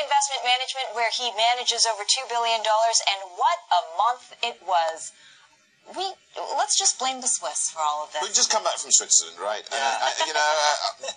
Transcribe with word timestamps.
Investment 0.00 0.42
Management, 0.46 0.94
where 0.96 1.10
he 1.12 1.28
manages 1.36 1.84
over 1.84 2.02
$2 2.06 2.28
billion, 2.28 2.60
and 2.64 3.20
what 3.36 3.58
a 3.68 3.82
month 4.00 4.32
it 4.40 4.56
was 4.64 5.12
we 5.90 6.04
let's 6.56 6.78
just 6.78 6.98
blame 6.98 7.20
the 7.20 7.28
Swiss 7.28 7.70
for 7.74 7.80
all 7.82 8.04
of 8.04 8.12
this. 8.12 8.22
We've 8.22 8.34
just 8.34 8.50
come 8.50 8.64
back 8.64 8.78
from 8.78 8.90
Switzerland, 8.90 9.36
right? 9.42 9.62
Yeah. 9.70 9.76
Uh, 9.76 10.06
I, 10.06 10.10
you 10.26 10.34
know, 10.34 10.50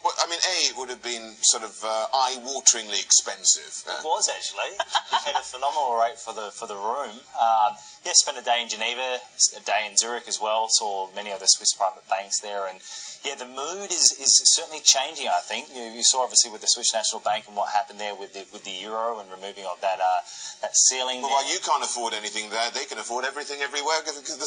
uh, 0.03 0.09
I 0.23 0.25
mean, 0.29 0.39
a 0.41 0.55
it 0.67 0.75
would 0.77 0.89
have 0.89 1.03
been 1.03 1.35
sort 1.41 1.63
of 1.63 1.77
uh, 1.83 2.07
eye-wateringly 2.13 2.99
expensive. 2.99 3.85
It 3.87 4.03
was 4.03 4.27
actually. 4.27 4.75
we 4.75 5.31
had 5.31 5.39
a 5.39 5.45
phenomenal 5.45 5.95
rate 5.95 6.19
for 6.19 6.33
the 6.33 6.51
for 6.51 6.67
the 6.67 6.75
room. 6.75 7.15
Um, 7.39 7.77
yeah, 8.03 8.13
spent 8.13 8.37
a 8.37 8.43
day 8.43 8.61
in 8.61 8.69
Geneva, 8.69 9.21
a 9.21 9.63
day 9.63 9.87
in 9.89 9.97
Zurich 9.97 10.27
as 10.27 10.41
well. 10.41 10.67
Saw 10.69 11.09
many 11.15 11.31
other 11.31 11.47
Swiss 11.47 11.73
private 11.73 12.07
banks 12.09 12.39
there, 12.41 12.67
and 12.67 12.79
yeah, 13.25 13.33
the 13.33 13.49
mood 13.49 13.89
is, 13.89 14.13
is 14.21 14.37
certainly 14.53 14.81
changing. 14.85 15.25
I 15.25 15.41
think 15.41 15.73
you, 15.73 15.81
you, 15.81 16.05
saw 16.05 16.21
obviously 16.21 16.53
with 16.53 16.61
the 16.61 16.69
Swiss 16.69 16.93
National 16.93 17.19
Bank 17.25 17.49
and 17.49 17.57
what 17.57 17.73
happened 17.73 17.99
there 17.99 18.13
with 18.13 18.37
the 18.37 18.45
with 18.53 18.63
the 18.63 18.77
euro 18.85 19.17
and 19.17 19.25
removing 19.33 19.65
of 19.65 19.81
that 19.81 19.97
uh, 19.97 20.21
that 20.61 20.77
ceiling. 20.89 21.25
Well, 21.25 21.33
while 21.33 21.49
you 21.49 21.57
can't 21.65 21.81
afford 21.81 22.13
anything 22.13 22.53
there, 22.53 22.69
they 22.69 22.85
can 22.85 23.01
afford 23.01 23.25
everything 23.25 23.65
everywhere 23.65 24.05
because 24.05 24.37
the 24.37 24.45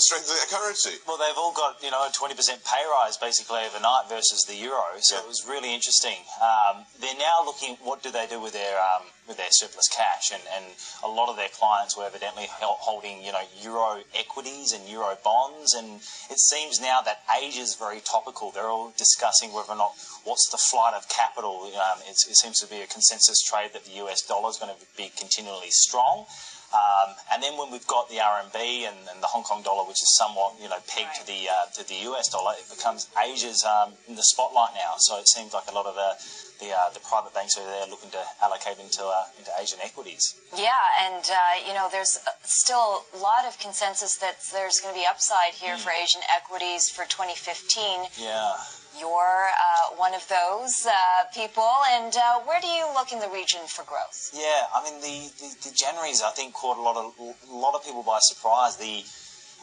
currency. 0.50 0.96
Well, 1.06 1.18
they've 1.18 1.36
all 1.36 1.52
got 1.52 1.82
you 1.82 1.90
know 1.90 2.06
a 2.06 2.10
twenty 2.12 2.34
percent 2.34 2.64
pay 2.64 2.82
rise 2.90 3.16
basically 3.16 3.60
overnight 3.66 4.08
versus 4.08 4.44
the 4.44 4.54
euro, 4.54 4.98
so 5.00 5.16
yeah. 5.16 5.22
it 5.22 5.28
was 5.28 5.46
really 5.48 5.74
interesting. 5.74 6.18
Um, 6.40 6.84
they're 7.00 7.18
now 7.18 7.44
looking 7.44 7.76
what 7.82 8.02
do 8.02 8.10
they 8.10 8.26
do 8.26 8.40
with 8.40 8.52
their 8.52 8.78
um, 8.78 9.06
with 9.28 9.36
their 9.36 9.50
surplus 9.50 9.88
cash, 9.88 10.32
and, 10.32 10.42
and 10.56 10.64
a 11.04 11.08
lot 11.08 11.28
of 11.28 11.36
their 11.36 11.52
clients 11.52 11.96
were 11.96 12.04
evidently 12.04 12.46
holding, 12.48 13.22
you 13.22 13.30
know, 13.30 13.44
euro 13.60 14.00
equities 14.18 14.72
and 14.72 14.88
euro 14.88 15.16
bonds, 15.22 15.74
and 15.74 16.00
it 16.30 16.38
seems 16.38 16.80
now 16.80 17.00
that 17.02 17.20
Asia 17.28 17.60
is 17.60 17.76
very 17.76 18.00
topical. 18.00 18.50
They're 18.50 18.68
all 18.68 18.92
discussing 18.96 19.52
whether 19.52 19.72
or 19.72 19.76
not 19.76 19.92
what's 20.24 20.48
the 20.50 20.58
flight 20.70 20.94
of 20.94 21.08
capital. 21.08 21.70
Um, 21.74 22.00
it 22.08 22.16
seems 22.16 22.58
to 22.60 22.66
be 22.66 22.80
a 22.80 22.86
consensus 22.86 23.40
trade 23.42 23.70
that 23.74 23.84
the 23.84 24.00
US 24.04 24.22
dollar 24.22 24.48
is 24.48 24.56
going 24.56 24.72
to 24.74 24.80
be 24.96 25.12
continually 25.16 25.70
strong. 25.70 26.26
Um, 26.68 27.16
and 27.32 27.42
then 27.42 27.56
when 27.56 27.70
we've 27.70 27.86
got 27.86 28.10
the 28.10 28.16
RMB 28.16 28.54
and, 28.54 28.96
and, 29.08 29.22
the 29.22 29.26
Hong 29.26 29.42
Kong 29.42 29.62
dollar, 29.62 29.88
which 29.88 30.02
is 30.02 30.16
somewhat 30.16 30.52
you 30.60 30.68
know 30.68 30.76
pegged 30.86 31.16
to 31.16 31.26
the 31.26 31.48
uh, 31.48 31.66
to 31.72 31.88
the 31.88 31.94
US 32.12 32.28
dollar, 32.28 32.52
it 32.58 32.68
becomes 32.68 33.08
Asia's 33.16 33.64
um, 33.64 33.94
in 34.06 34.16
the 34.16 34.22
spotlight 34.22 34.74
now. 34.74 34.94
So 34.98 35.18
it 35.18 35.28
seems 35.28 35.54
like 35.54 35.64
a 35.70 35.74
lot 35.74 35.86
of 35.86 35.94
the 35.94 36.12
the, 36.60 36.74
uh, 36.74 36.90
the 36.90 37.00
private 37.00 37.34
banks 37.34 37.56
are 37.56 37.64
there 37.64 37.86
looking 37.86 38.10
to 38.10 38.22
allocate 38.42 38.78
into 38.78 39.04
uh, 39.04 39.24
into 39.38 39.50
Asian 39.60 39.78
equities. 39.82 40.34
Yeah, 40.56 40.74
and 41.06 41.22
uh, 41.22 41.66
you 41.66 41.74
know 41.74 41.88
there's 41.90 42.18
still 42.42 43.04
a 43.14 43.18
lot 43.18 43.46
of 43.46 43.58
consensus 43.58 44.16
that 44.18 44.42
there's 44.52 44.80
going 44.80 44.94
to 44.94 44.98
be 44.98 45.06
upside 45.06 45.54
here 45.54 45.74
mm. 45.74 45.78
for 45.78 45.90
Asian 45.90 46.22
equities 46.34 46.90
for 46.90 47.04
2015. 47.06 48.10
Yeah. 48.18 48.54
You're 48.98 49.46
uh, 49.54 49.94
one 49.94 50.14
of 50.14 50.26
those 50.26 50.82
uh, 50.82 51.30
people, 51.32 51.70
and 51.94 52.10
uh, 52.16 52.40
where 52.42 52.60
do 52.60 52.66
you 52.66 52.88
look 52.94 53.12
in 53.12 53.20
the 53.20 53.30
region 53.30 53.60
for 53.68 53.84
growth? 53.84 54.34
Yeah, 54.34 54.66
I 54.74 54.82
mean 54.82 54.98
the, 54.98 55.30
the, 55.38 55.70
the 55.70 55.72
January's 55.76 56.22
I 56.22 56.30
think 56.30 56.54
caught 56.54 56.78
a 56.78 56.82
lot 56.82 56.96
of 56.96 57.14
a 57.22 57.54
lot 57.54 57.74
of 57.74 57.84
people 57.84 58.02
by 58.02 58.18
surprise. 58.20 58.76
The 58.76 59.04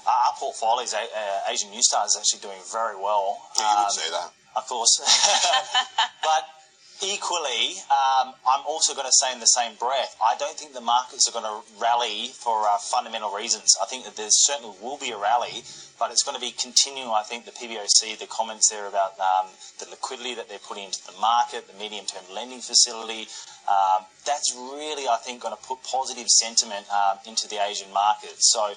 our 0.05 0.37
portfolios, 0.37 0.93
Asian 1.49 1.71
New 1.71 1.81
Stars, 1.81 2.13
is 2.13 2.21
actually 2.21 2.47
doing 2.47 2.61
very 2.71 2.95
well. 2.95 3.41
Yeah, 3.57 3.65
you 3.65 3.77
um, 3.77 3.83
would 3.83 3.91
say 3.91 4.09
that. 4.11 4.29
Of 4.55 4.67
course, 4.69 5.01
but 6.23 6.43
Equally, 7.03 7.75
um, 7.91 8.33
I'm 8.47 8.63
also 8.65 8.93
going 8.93 9.05
to 9.05 9.17
say 9.19 9.33
in 9.33 9.41
the 9.41 9.51
same 9.51 9.75
breath, 9.75 10.15
I 10.23 10.35
don't 10.39 10.55
think 10.55 10.73
the 10.73 10.79
markets 10.79 11.27
are 11.27 11.33
going 11.33 11.43
to 11.43 11.59
rally 11.79 12.31
for 12.31 12.63
uh, 12.63 12.77
fundamental 12.77 13.35
reasons. 13.35 13.75
I 13.83 13.85
think 13.85 14.05
that 14.05 14.15
there 14.15 14.31
certainly 14.31 14.77
will 14.81 14.97
be 14.97 15.11
a 15.11 15.17
rally, 15.17 15.63
but 15.99 16.11
it's 16.11 16.23
going 16.23 16.35
to 16.35 16.41
be 16.41 16.51
continuing. 16.55 17.11
I 17.11 17.23
think 17.23 17.43
the 17.43 17.51
PBOC, 17.51 18.17
the 18.17 18.27
comments 18.27 18.69
there 18.69 18.87
about 18.87 19.19
um, 19.19 19.51
the 19.79 19.89
liquidity 19.89 20.35
that 20.35 20.47
they're 20.47 20.63
putting 20.63 20.85
into 20.85 21.05
the 21.05 21.19
market, 21.19 21.67
the 21.67 21.77
medium-term 21.77 22.23
lending 22.33 22.61
facility, 22.61 23.27
um, 23.67 24.07
that's 24.25 24.55
really, 24.55 25.09
I 25.09 25.17
think, 25.17 25.41
going 25.41 25.55
to 25.55 25.63
put 25.67 25.83
positive 25.83 26.29
sentiment 26.29 26.85
um, 26.89 27.19
into 27.27 27.47
the 27.49 27.59
Asian 27.63 27.91
market. 27.91 28.35
So. 28.39 28.73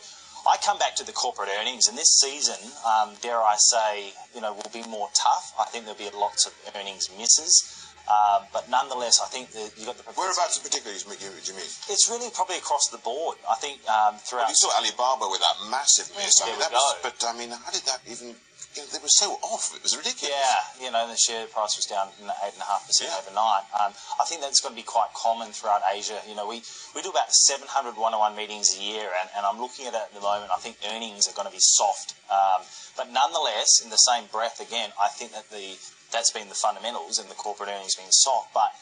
I 0.47 0.57
come 0.65 0.79
back 0.79 0.95
to 0.97 1.05
the 1.05 1.13
corporate 1.13 1.51
earnings, 1.61 1.89
and 1.89 1.99
this 1.99 2.21
season, 2.21 2.71
um, 2.87 3.11
dare 3.21 3.43
I 3.43 3.57
say, 3.59 4.13
you 4.35 4.41
know, 4.41 4.55
will 4.55 4.71
be 4.73 4.89
more 4.89 5.09
tough. 5.13 5.53
I 5.61 5.65
think 5.65 5.85
there'll 5.85 5.99
be 5.99 6.09
lots 6.17 6.47
of 6.47 6.55
earnings 6.75 7.11
misses. 7.19 7.78
Um, 8.09 8.49
but 8.57 8.65
nonetheless, 8.73 9.21
I 9.21 9.29
think 9.29 9.53
that 9.53 9.77
you 9.77 9.85
got 9.85 10.01
the. 10.01 10.05
Whereabouts 10.17 10.57
in 10.57 10.65
particular 10.65 10.97
do 10.97 11.05
you 11.05 11.53
mean? 11.53 11.69
It's 11.93 12.09
really 12.09 12.33
probably 12.33 12.57
across 12.57 12.89
the 12.89 12.97
board. 13.05 13.37
I 13.45 13.55
think 13.61 13.85
um, 13.85 14.17
throughout. 14.17 14.49
Well, 14.49 14.57
you 14.57 14.65
saw 14.65 14.73
Alibaba 14.81 15.29
with 15.29 15.45
that 15.45 15.69
massive 15.69 16.09
miss. 16.17 16.41
I 16.41 16.49
mean, 16.49 16.59
that 16.59 16.73
was, 16.73 16.97
but 17.05 17.21
I 17.21 17.37
mean, 17.37 17.53
how 17.53 17.69
did 17.69 17.85
that 17.85 18.01
even? 18.09 18.33
You 18.77 18.85
know, 18.85 18.89
they 18.93 19.01
were 19.01 19.13
so 19.13 19.37
off. 19.45 19.77
It 19.77 19.83
was 19.85 19.93
ridiculous. 19.97 20.33
Yeah, 20.33 20.89
you 20.89 20.91
know, 20.93 21.05
the 21.05 21.17
share 21.21 21.45
price 21.53 21.77
was 21.77 21.85
down 21.85 22.09
eight 22.21 22.57
and 22.57 22.65
a 22.65 22.69
half 22.69 22.89
percent 22.89 23.13
overnight. 23.13 23.69
Um, 23.77 23.93
I 24.21 24.25
think 24.25 24.41
that's 24.41 24.61
going 24.61 24.73
to 24.73 24.81
be 24.81 24.85
quite 24.85 25.13
common 25.13 25.53
throughout 25.53 25.85
Asia. 25.89 26.21
You 26.29 26.37
know, 26.37 26.49
we, 26.49 26.65
we 26.97 27.01
do 27.01 27.09
about 27.09 27.33
700 27.33 27.97
one-on-one 27.97 28.37
meetings 28.37 28.77
a 28.77 28.81
year, 28.81 29.09
and, 29.09 29.29
and 29.37 29.45
I'm 29.45 29.57
looking 29.61 29.89
at 29.89 29.97
it 29.97 30.05
at 30.09 30.13
the 30.13 30.21
moment. 30.21 30.53
I 30.53 30.61
think 30.61 30.77
earnings 30.85 31.29
are 31.29 31.37
going 31.37 31.49
to 31.49 31.53
be 31.53 31.65
soft, 31.65 32.13
um, 32.29 32.61
but 32.97 33.09
nonetheless, 33.09 33.81
in 33.83 33.89
the 33.89 34.01
same 34.05 34.29
breath, 34.29 34.61
again, 34.61 34.93
I 35.01 35.09
think 35.09 35.33
that 35.33 35.49
the 35.49 35.77
that's 36.13 36.31
been 36.31 36.49
the 36.49 36.55
fundamentals 36.55 37.19
and 37.19 37.29
the 37.29 37.35
corporate 37.35 37.69
earnings 37.69 37.95
being 37.95 38.11
soft, 38.11 38.55
but 38.55 38.73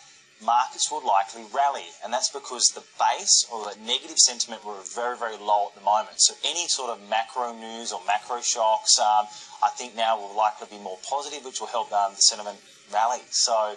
markets 0.45 0.91
will 0.91 1.05
likely 1.07 1.45
rally, 1.55 1.89
and 2.05 2.13
that's 2.13 2.29
because 2.29 2.65
the 2.75 2.85
base 3.01 3.47
or 3.53 3.65
the 3.65 3.77
negative 3.87 4.19
sentiment 4.19 4.65
were 4.65 4.77
very, 4.95 5.17
very 5.17 5.37
low 5.37 5.69
at 5.69 5.75
the 5.75 5.81
moment. 5.81 6.21
So 6.21 6.35
any 6.45 6.69
sort 6.69 6.91
of 6.91 7.01
macro 7.09 7.53
news 7.53 7.93
or 7.93 8.01
macro 8.07 8.41
shocks, 8.43 8.99
um, 8.99 9.27
I 9.63 9.71
think 9.77 9.97
now 9.97 10.19
will 10.19 10.37
likely 10.37 10.69
be 10.71 10.83
more 10.83 10.99
positive, 11.09 11.45
which 11.45 11.61
will 11.61 11.73
help 11.73 11.93
um, 11.93 12.13
the 12.13 12.21
sentiment 12.21 12.59
rally. 12.93 13.21
So, 13.31 13.75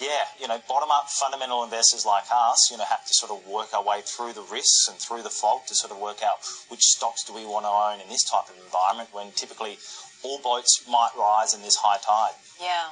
yeah, 0.00 0.24
you 0.40 0.48
know, 0.48 0.58
bottom 0.68 0.90
up 0.90 1.08
fundamental 1.10 1.62
investors 1.62 2.04
like 2.06 2.24
us, 2.32 2.68
you 2.70 2.78
know, 2.78 2.84
have 2.84 3.04
to 3.04 3.14
sort 3.14 3.32
of 3.32 3.46
work 3.46 3.74
our 3.74 3.84
way 3.84 4.00
through 4.02 4.32
the 4.32 4.46
risks 4.50 4.88
and 4.88 4.98
through 4.98 5.22
the 5.22 5.30
fog 5.30 5.66
to 5.66 5.74
sort 5.74 5.92
of 5.92 5.98
work 5.98 6.22
out 6.24 6.38
which 6.68 6.80
stocks 6.80 7.22
do 7.24 7.34
we 7.34 7.44
want 7.44 7.64
to 7.64 7.70
own 7.70 8.00
in 8.00 8.08
this 8.08 8.24
type 8.24 8.48
of 8.48 8.56
environment 8.64 9.08
when 9.12 9.30
typically 9.32 9.78
all 10.22 10.38
boats 10.40 10.84
might 10.88 11.10
rise 11.18 11.54
in 11.54 11.62
this 11.62 11.76
high 11.76 11.98
tide. 11.98 12.34
Yeah. 12.60 12.90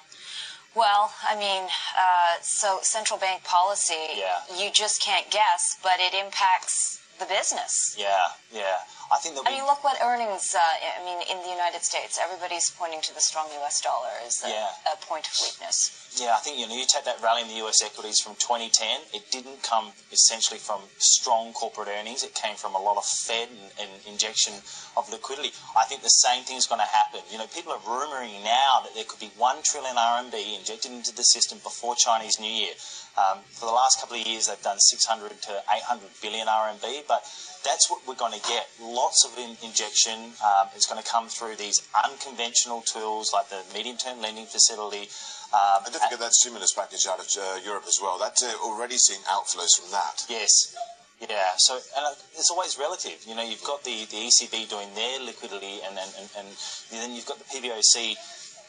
Well, 0.74 1.12
I 1.26 1.34
mean, 1.38 1.64
uh, 1.64 2.36
so 2.42 2.78
central 2.82 3.18
bank 3.18 3.44
policy, 3.44 3.94
yeah. 4.16 4.40
you 4.58 4.70
just 4.70 5.02
can't 5.02 5.30
guess, 5.30 5.78
but 5.82 5.94
it 5.98 6.12
impacts 6.12 7.00
the 7.18 7.26
business. 7.26 7.96
Yeah, 7.98 8.32
yeah. 8.52 8.84
I 9.12 9.18
think 9.18 9.36
that. 9.36 9.46
I 9.46 9.50
mean, 9.50 9.64
look 9.66 9.84
what 9.84 9.98
earnings. 10.02 10.54
Uh, 10.54 10.60
I 10.60 11.04
mean, 11.04 11.22
in 11.30 11.38
the 11.42 11.50
United 11.50 11.82
States, 11.82 12.18
everybody's 12.22 12.70
pointing 12.70 13.00
to 13.02 13.14
the 13.14 13.20
strong 13.20 13.46
U.S. 13.62 13.80
dollar 13.80 14.10
as 14.26 14.42
a, 14.44 14.48
yeah. 14.48 14.92
a 14.92 14.96
point 15.04 15.26
of 15.26 15.34
weakness. 15.42 16.06
Yeah, 16.18 16.34
I 16.34 16.40
think 16.40 16.58
you 16.58 16.66
know 16.66 16.74
you 16.74 16.86
take 16.88 17.04
that 17.04 17.20
rally 17.22 17.42
in 17.42 17.48
the 17.48 17.60
U.S. 17.66 17.84
equities 17.84 18.18
from 18.20 18.34
2010. 18.40 19.12
It 19.12 19.30
didn't 19.30 19.62
come 19.62 19.92
essentially 20.10 20.58
from 20.58 20.80
strong 20.98 21.52
corporate 21.52 21.88
earnings. 21.88 22.24
It 22.24 22.34
came 22.34 22.56
from 22.56 22.74
a 22.74 22.80
lot 22.80 22.96
of 22.96 23.04
Fed 23.04 23.48
and, 23.48 23.70
and 23.78 23.90
injection 24.08 24.54
of 24.96 25.06
liquidity. 25.12 25.52
I 25.76 25.84
think 25.84 26.02
the 26.02 26.16
same 26.24 26.42
thing's 26.44 26.66
going 26.66 26.80
to 26.80 26.88
happen. 26.88 27.20
You 27.30 27.38
know, 27.38 27.46
people 27.52 27.72
are 27.72 27.84
rumoring 27.84 28.42
now 28.42 28.80
that 28.82 28.94
there 28.94 29.04
could 29.04 29.20
be 29.20 29.30
one 29.36 29.62
trillion 29.62 29.96
RMB 29.96 30.34
injected 30.58 30.90
into 30.90 31.14
the 31.14 31.22
system 31.22 31.58
before 31.62 31.94
Chinese 31.94 32.40
New 32.40 32.50
Year. 32.50 32.74
Um, 33.16 33.38
for 33.48 33.66
the 33.66 33.72
last 33.72 34.00
couple 34.00 34.20
of 34.20 34.26
years, 34.26 34.46
they've 34.46 34.60
done 34.62 34.78
600 34.78 35.40
to 35.42 35.62
800 35.72 36.08
billion 36.20 36.46
RMB, 36.46 37.05
but 37.08 37.22
that's 37.64 37.90
what 37.90 38.00
we're 38.06 38.18
going 38.18 38.38
to 38.38 38.44
get. 38.46 38.68
Lots 38.80 39.24
of 39.24 39.36
in- 39.38 39.58
injection. 39.62 40.32
Um, 40.44 40.68
it's 40.74 40.86
going 40.86 41.02
to 41.02 41.08
come 41.08 41.28
through 41.28 41.56
these 41.56 41.82
unconventional 42.04 42.82
tools 42.82 43.32
like 43.32 43.48
the 43.48 43.62
medium 43.74 43.96
term 43.96 44.20
lending 44.20 44.46
facility. 44.46 45.08
Um, 45.54 45.86
and 45.86 45.92
don't 45.92 46.02
forget 46.02 46.20
that 46.20 46.34
stimulus 46.34 46.72
package 46.72 47.06
out 47.06 47.18
of 47.18 47.26
uh, 47.38 47.58
Europe 47.64 47.84
as 47.86 47.98
well. 48.00 48.18
That's 48.18 48.42
uh, 48.42 48.52
already 48.62 48.96
seeing 48.96 49.20
outflows 49.30 49.74
from 49.78 49.90
that. 49.92 50.26
Yes. 50.28 50.74
Yeah, 51.20 51.56
so 51.56 51.80
and 51.96 52.04
uh, 52.06 52.10
it's 52.36 52.50
always 52.50 52.76
relative. 52.78 53.24
You 53.26 53.34
know, 53.34 53.42
you've 53.42 53.64
got 53.64 53.82
the, 53.84 54.04
the 54.10 54.28
ECB 54.28 54.68
doing 54.68 54.92
their 54.94 55.18
liquidity, 55.24 55.80
and, 55.86 55.96
and, 55.96 56.12
and, 56.18 56.28
and 56.36 57.00
then 57.00 57.14
you've 57.14 57.24
got 57.24 57.38
the 57.38 57.44
PBOC 57.44 58.16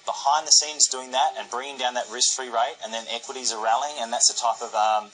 behind 0.07 0.47
the 0.47 0.55
scenes 0.55 0.87
doing 0.87 1.11
that 1.11 1.37
and 1.37 1.45
bringing 1.51 1.77
down 1.77 1.93
that 1.93 2.09
risk 2.09 2.33
free 2.33 2.49
rate, 2.49 2.79
and 2.83 2.91
then 2.91 3.05
equities 3.13 3.53
are 3.53 3.61
rallying, 3.61 3.99
and 3.99 4.11
that's 4.11 4.31
the 4.33 4.39
type 4.39 4.63
of 4.63 4.73
um, 4.73 5.11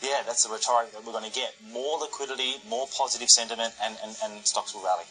yeah, 0.00 0.22
that's 0.24 0.46
the 0.46 0.50
rhetoric 0.50 0.92
that 0.92 1.04
we're 1.04 1.12
going 1.12 1.28
to 1.28 1.34
get. 1.34 1.54
More 1.72 1.98
liquidity, 1.98 2.62
more 2.68 2.86
positive 2.96 3.28
sentiment, 3.28 3.74
and, 3.82 3.98
and, 4.02 4.16
and 4.24 4.46
stocks 4.46 4.72
will 4.72 4.84
rally. 4.84 5.04